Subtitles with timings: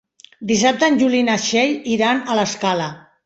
[0.51, 2.89] Dissabte en Juli i na Txell iran a l'Escala.